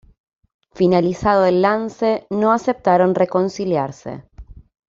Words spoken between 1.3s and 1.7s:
el